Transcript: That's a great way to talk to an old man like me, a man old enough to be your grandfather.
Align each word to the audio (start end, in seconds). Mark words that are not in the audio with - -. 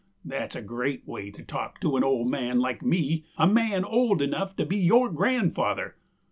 That's 0.25 0.55
a 0.55 0.63
great 0.63 1.07
way 1.07 1.29
to 1.29 1.43
talk 1.43 1.79
to 1.81 1.95
an 1.95 2.03
old 2.03 2.27
man 2.27 2.59
like 2.59 2.81
me, 2.81 3.27
a 3.37 3.45
man 3.45 3.85
old 3.85 4.19
enough 4.19 4.55
to 4.55 4.65
be 4.65 4.77
your 4.77 5.11
grandfather. 5.11 5.93